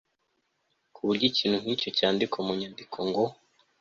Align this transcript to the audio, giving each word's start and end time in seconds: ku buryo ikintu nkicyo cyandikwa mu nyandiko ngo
ku 0.93 0.99
buryo 1.07 1.25
ikintu 1.31 1.57
nkicyo 1.63 1.89
cyandikwa 1.97 2.39
mu 2.47 2.53
nyandiko 2.59 2.97
ngo 3.07 3.23